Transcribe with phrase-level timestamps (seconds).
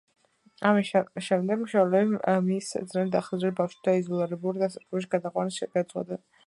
[0.69, 0.87] ამის
[1.25, 6.25] შემდეგ მშობლები მის ძნელად აღსაზრდელ ბავშვთა იზოლირებულ დაწესებულებაში გადაყვანას გადაწყვეტენ.